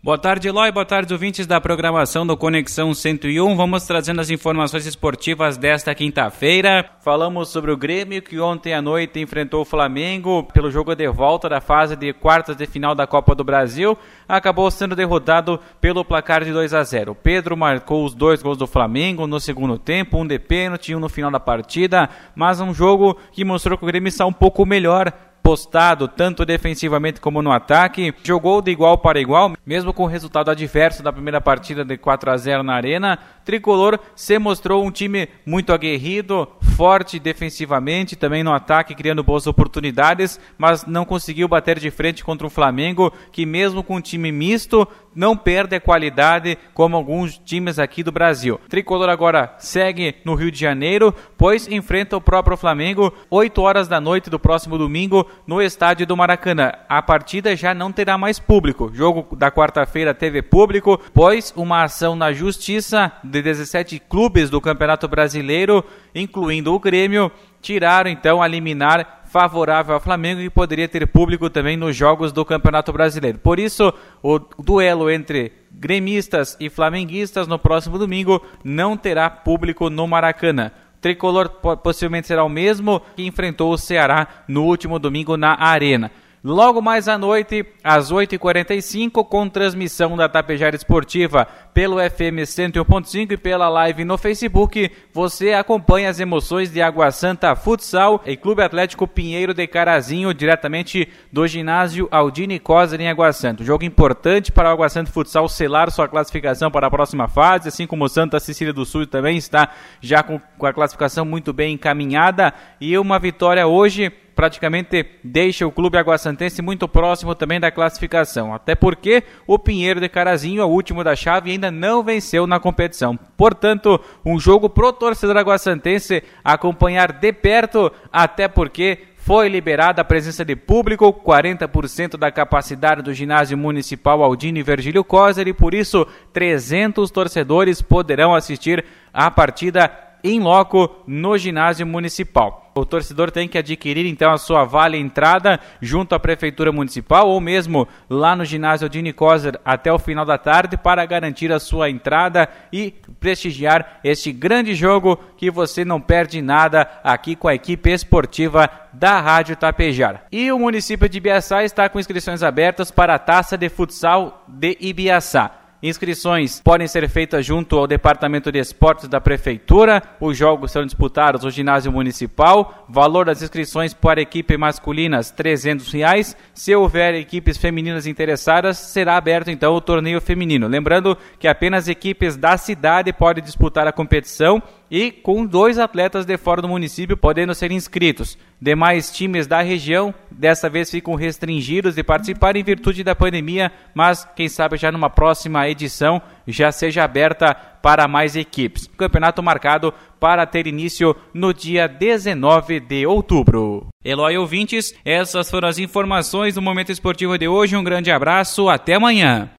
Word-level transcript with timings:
Boa 0.00 0.16
tarde, 0.16 0.46
Eloy. 0.46 0.70
Boa 0.70 0.86
tarde, 0.86 1.12
ouvintes 1.12 1.44
da 1.44 1.60
programação 1.60 2.24
do 2.24 2.36
Conexão 2.36 2.94
101. 2.94 3.56
Vamos 3.56 3.84
trazendo 3.84 4.20
as 4.20 4.30
informações 4.30 4.86
esportivas 4.86 5.56
desta 5.56 5.92
quinta-feira. 5.92 6.88
Falamos 7.00 7.48
sobre 7.48 7.72
o 7.72 7.76
Grêmio 7.76 8.22
que 8.22 8.38
ontem 8.38 8.72
à 8.72 8.80
noite 8.80 9.18
enfrentou 9.18 9.62
o 9.62 9.64
Flamengo 9.64 10.44
pelo 10.54 10.70
jogo 10.70 10.94
de 10.94 11.08
volta 11.08 11.48
da 11.48 11.60
fase 11.60 11.96
de 11.96 12.12
quartas 12.12 12.54
de 12.54 12.64
final 12.64 12.94
da 12.94 13.08
Copa 13.08 13.34
do 13.34 13.42
Brasil. 13.42 13.98
Acabou 14.28 14.70
sendo 14.70 14.94
derrotado 14.94 15.58
pelo 15.80 16.04
placar 16.04 16.44
de 16.44 16.52
2 16.52 16.74
a 16.74 16.84
0. 16.84 17.16
Pedro 17.16 17.56
marcou 17.56 18.04
os 18.04 18.14
dois 18.14 18.40
gols 18.40 18.56
do 18.56 18.68
Flamengo 18.68 19.26
no 19.26 19.40
segundo 19.40 19.76
tempo, 19.76 20.16
um 20.16 20.26
de 20.26 20.38
pênalti 20.38 20.92
e 20.92 20.94
um 20.94 21.00
no 21.00 21.08
final 21.08 21.32
da 21.32 21.40
partida, 21.40 22.08
mas 22.36 22.60
um 22.60 22.72
jogo 22.72 23.18
que 23.32 23.44
mostrou 23.44 23.76
que 23.76 23.82
o 23.82 23.88
Grêmio 23.88 24.06
está 24.06 24.24
um 24.24 24.32
pouco 24.32 24.64
melhor 24.64 25.12
postado 25.48 26.06
tanto 26.06 26.44
defensivamente 26.44 27.22
como 27.22 27.40
no 27.40 27.50
ataque, 27.50 28.12
jogou 28.22 28.60
de 28.60 28.70
igual 28.70 28.98
para 28.98 29.18
igual, 29.18 29.54
mesmo 29.64 29.94
com 29.94 30.02
o 30.02 30.06
resultado 30.06 30.50
adverso 30.50 31.02
da 31.02 31.10
primeira 31.10 31.40
partida 31.40 31.86
de 31.86 31.96
4 31.96 32.30
a 32.30 32.36
0 32.36 32.62
na 32.62 32.74
Arena. 32.74 33.18
Tricolor 33.46 33.98
se 34.14 34.38
mostrou 34.38 34.84
um 34.84 34.90
time 34.90 35.26
muito 35.46 35.72
aguerrido, 35.72 36.46
forte 36.76 37.18
defensivamente, 37.18 38.14
também 38.14 38.44
no 38.44 38.52
ataque, 38.52 38.94
criando 38.94 39.24
boas 39.24 39.46
oportunidades, 39.46 40.38
mas 40.58 40.84
não 40.84 41.06
conseguiu 41.06 41.48
bater 41.48 41.78
de 41.78 41.90
frente 41.90 42.22
contra 42.22 42.46
o 42.46 42.50
Flamengo, 42.50 43.10
que 43.32 43.46
mesmo 43.46 43.82
com 43.82 43.96
um 43.96 44.02
time 44.02 44.30
misto, 44.30 44.86
não 45.18 45.36
perde 45.36 45.74
a 45.74 45.80
qualidade 45.80 46.56
como 46.72 46.94
alguns 46.94 47.36
times 47.38 47.76
aqui 47.80 48.04
do 48.04 48.12
Brasil. 48.12 48.60
Tricolor 48.68 49.08
agora 49.08 49.52
segue 49.58 50.14
no 50.24 50.36
Rio 50.36 50.48
de 50.48 50.60
Janeiro, 50.60 51.12
pois 51.36 51.66
enfrenta 51.66 52.16
o 52.16 52.20
próprio 52.20 52.56
Flamengo 52.56 53.12
8 53.28 53.60
horas 53.60 53.88
da 53.88 54.00
noite 54.00 54.30
do 54.30 54.38
próximo 54.38 54.78
domingo 54.78 55.28
no 55.44 55.60
estádio 55.60 56.06
do 56.06 56.16
Maracanã. 56.16 56.70
A 56.88 57.02
partida 57.02 57.56
já 57.56 57.74
não 57.74 57.90
terá 57.90 58.16
mais 58.16 58.38
público. 58.38 58.84
O 58.84 58.94
jogo 58.94 59.34
da 59.34 59.50
quarta-feira 59.50 60.14
teve 60.14 60.40
público, 60.40 61.00
pois 61.12 61.52
uma 61.56 61.82
ação 61.82 62.14
na 62.14 62.32
justiça 62.32 63.10
de 63.24 63.42
17 63.42 63.98
clubes 63.98 64.48
do 64.48 64.60
Campeonato 64.60 65.08
Brasileiro, 65.08 65.84
incluindo 66.14 66.72
o 66.72 66.78
Grêmio, 66.78 67.28
tiraram 67.60 68.08
então 68.08 68.40
a 68.40 68.46
liminar 68.46 69.17
favorável 69.28 69.94
ao 69.94 70.00
Flamengo 70.00 70.40
e 70.40 70.50
poderia 70.50 70.88
ter 70.88 71.06
público 71.06 71.50
também 71.50 71.76
nos 71.76 71.94
jogos 71.94 72.32
do 72.32 72.44
Campeonato 72.44 72.92
Brasileiro. 72.92 73.38
Por 73.38 73.58
isso, 73.58 73.92
o 74.22 74.38
duelo 74.38 75.10
entre 75.10 75.52
gremistas 75.70 76.56
e 76.58 76.68
flamenguistas 76.70 77.46
no 77.46 77.58
próximo 77.58 77.98
domingo 77.98 78.42
não 78.64 78.96
terá 78.96 79.28
público 79.28 79.90
no 79.90 80.06
Maracanã. 80.06 80.72
O 80.96 81.00
tricolor 81.00 81.48
possivelmente 81.82 82.26
será 82.26 82.42
o 82.42 82.48
mesmo 82.48 83.00
que 83.14 83.24
enfrentou 83.24 83.72
o 83.72 83.78
Ceará 83.78 84.26
no 84.48 84.64
último 84.64 84.98
domingo 84.98 85.36
na 85.36 85.54
Arena. 85.62 86.10
Logo 86.42 86.80
mais 86.80 87.08
à 87.08 87.18
noite, 87.18 87.66
às 87.82 88.12
8h45, 88.12 89.24
com 89.24 89.48
transmissão 89.48 90.16
da 90.16 90.28
Tapejara 90.28 90.76
Esportiva 90.76 91.48
pelo 91.74 91.96
FM 91.98 92.46
101.5 92.46 93.32
e 93.32 93.36
pela 93.36 93.68
live 93.68 94.04
no 94.04 94.16
Facebook, 94.16 94.88
você 95.12 95.52
acompanha 95.52 96.08
as 96.08 96.20
emoções 96.20 96.70
de 96.70 96.80
Água 96.80 97.10
Santa 97.10 97.56
Futsal 97.56 98.22
e 98.24 98.36
Clube 98.36 98.62
Atlético 98.62 99.08
Pinheiro 99.08 99.52
de 99.52 99.66
Carazinho, 99.66 100.32
diretamente 100.32 101.08
do 101.32 101.44
ginásio 101.44 102.06
Aldine 102.08 102.60
Coser 102.60 103.00
em 103.00 103.08
Água 103.08 103.32
Santa. 103.32 103.64
Um 103.64 103.66
jogo 103.66 103.84
importante 103.84 104.52
para 104.52 104.68
o 104.68 104.72
Água 104.72 104.88
Santa 104.88 105.10
Futsal 105.10 105.48
selar 105.48 105.90
sua 105.90 106.06
classificação 106.06 106.70
para 106.70 106.86
a 106.86 106.90
próxima 106.90 107.26
fase, 107.26 107.68
assim 107.68 107.86
como 107.86 108.08
Santa 108.08 108.38
Cecília 108.38 108.72
do 108.72 108.84
Sul 108.84 109.08
também 109.08 109.36
está 109.36 109.70
já 110.00 110.22
com 110.22 110.40
a 110.62 110.72
classificação 110.72 111.24
muito 111.24 111.52
bem 111.52 111.74
encaminhada 111.74 112.54
e 112.80 112.96
uma 112.96 113.18
vitória 113.18 113.66
hoje 113.66 114.12
praticamente 114.38 115.04
deixa 115.24 115.66
o 115.66 115.72
clube 115.72 115.98
aguassantense 115.98 116.62
muito 116.62 116.86
próximo 116.86 117.34
também 117.34 117.58
da 117.58 117.72
classificação, 117.72 118.54
até 118.54 118.76
porque 118.76 119.24
o 119.48 119.58
Pinheiro 119.58 120.00
de 120.00 120.08
Carazinho, 120.08 120.64
o 120.64 120.70
último 120.70 121.02
da 121.02 121.16
chave, 121.16 121.50
ainda 121.50 121.72
não 121.72 122.04
venceu 122.04 122.46
na 122.46 122.60
competição. 122.60 123.18
Portanto, 123.36 124.00
um 124.24 124.38
jogo 124.38 124.70
pro 124.70 124.92
torcedor 124.92 125.36
aguassantense 125.36 126.22
acompanhar 126.44 127.10
de 127.10 127.32
perto, 127.32 127.90
até 128.12 128.46
porque 128.46 129.00
foi 129.16 129.48
liberada 129.48 130.02
a 130.02 130.04
presença 130.04 130.44
de 130.44 130.54
público, 130.54 131.12
40% 131.12 132.16
da 132.16 132.30
capacidade 132.30 133.02
do 133.02 133.12
ginásio 133.12 133.58
municipal 133.58 134.22
Aldine 134.22 134.62
Virgílio 134.62 135.02
Coser 135.02 135.48
e 135.48 135.52
por 135.52 135.74
isso 135.74 136.06
300 136.32 137.10
torcedores 137.10 137.82
poderão 137.82 138.36
assistir 138.36 138.84
a 139.12 139.28
partida 139.32 139.90
em 140.22 140.40
loco 140.40 141.02
no 141.06 141.36
ginásio 141.36 141.86
municipal. 141.86 142.68
O 142.74 142.86
torcedor 142.86 143.30
tem 143.30 143.48
que 143.48 143.58
adquirir 143.58 144.06
então 144.06 144.30
a 144.30 144.38
sua 144.38 144.64
vale 144.64 144.96
entrada 144.96 145.58
junto 145.80 146.14
à 146.14 146.20
prefeitura 146.20 146.70
municipal 146.70 147.28
ou 147.28 147.40
mesmo 147.40 147.88
lá 148.08 148.36
no 148.36 148.44
ginásio 148.44 148.88
de 148.88 149.02
Nicoser 149.02 149.58
até 149.64 149.92
o 149.92 149.98
final 149.98 150.24
da 150.24 150.38
tarde 150.38 150.76
para 150.76 151.04
garantir 151.04 151.50
a 151.50 151.58
sua 151.58 151.90
entrada 151.90 152.48
e 152.72 152.94
prestigiar 153.18 153.98
este 154.04 154.30
grande 154.30 154.74
jogo 154.74 155.18
que 155.36 155.50
você 155.50 155.84
não 155.84 156.00
perde 156.00 156.40
nada 156.40 156.88
aqui 157.02 157.34
com 157.34 157.48
a 157.48 157.54
equipe 157.54 157.90
esportiva 157.90 158.70
da 158.92 159.20
Rádio 159.20 159.56
Tapejar. 159.56 160.26
E 160.30 160.50
o 160.52 160.58
município 160.58 161.08
de 161.08 161.18
Ibiaçá 161.18 161.64
está 161.64 161.88
com 161.88 161.98
inscrições 161.98 162.42
abertas 162.42 162.90
para 162.90 163.14
a 163.14 163.18
Taça 163.18 163.58
de 163.58 163.68
Futsal 163.68 164.44
de 164.46 164.76
Ibiaçá. 164.80 165.67
Inscrições 165.80 166.60
podem 166.60 166.88
ser 166.88 167.08
feitas 167.08 167.46
junto 167.46 167.78
ao 167.78 167.86
Departamento 167.86 168.50
de 168.50 168.58
Esportes 168.58 169.06
da 169.06 169.20
Prefeitura. 169.20 170.02
Os 170.20 170.36
jogos 170.36 170.72
serão 170.72 170.84
disputados 170.84 171.44
no 171.44 171.50
ginásio 171.52 171.92
municipal. 171.92 172.84
Valor 172.88 173.26
das 173.26 173.42
inscrições 173.42 173.94
para 173.94 174.20
equipe 174.20 174.56
masculinas, 174.56 175.30
300 175.30 175.92
reais. 175.92 176.36
Se 176.52 176.74
houver 176.74 177.14
equipes 177.14 177.56
femininas 177.56 178.08
interessadas, 178.08 178.76
será 178.76 179.16
aberto 179.16 179.50
então 179.52 179.72
o 179.72 179.80
torneio 179.80 180.20
feminino. 180.20 180.66
Lembrando 180.66 181.16
que 181.38 181.46
apenas 181.46 181.86
equipes 181.86 182.36
da 182.36 182.56
cidade 182.56 183.12
podem 183.12 183.44
disputar 183.44 183.86
a 183.86 183.92
competição 183.92 184.60
e 184.90 185.12
com 185.12 185.46
dois 185.46 185.78
atletas 185.78 186.26
de 186.26 186.36
fora 186.36 186.60
do 186.60 186.68
município 186.68 187.16
podendo 187.16 187.54
ser 187.54 187.70
inscritos. 187.70 188.36
Demais 188.60 189.12
times 189.12 189.46
da 189.46 189.60
região 189.60 190.12
dessa 190.38 190.70
vez 190.70 190.90
ficam 190.90 191.14
restringidos 191.14 191.96
de 191.96 192.02
participar 192.02 192.56
em 192.56 192.62
virtude 192.62 193.02
da 193.02 193.14
pandemia, 193.14 193.72
mas 193.94 194.26
quem 194.36 194.48
sabe 194.48 194.76
já 194.76 194.92
numa 194.92 195.10
próxima 195.10 195.68
edição 195.68 196.22
já 196.46 196.70
seja 196.70 197.04
aberta 197.04 197.54
para 197.54 198.06
mais 198.06 198.36
equipes. 198.36 198.88
Campeonato 198.96 199.42
marcado 199.42 199.92
para 200.20 200.46
ter 200.46 200.66
início 200.66 201.14
no 201.34 201.52
dia 201.52 201.86
19 201.86 202.80
de 202.80 203.06
outubro. 203.06 203.88
Eloy 204.04 204.38
ouvintes, 204.38 204.94
essas 205.04 205.50
foram 205.50 205.68
as 205.68 205.78
informações 205.78 206.54
do 206.54 206.62
momento 206.62 206.92
esportivo 206.92 207.36
de 207.36 207.48
hoje. 207.48 207.76
Um 207.76 207.84
grande 207.84 208.10
abraço, 208.10 208.68
até 208.68 208.94
amanhã. 208.94 209.50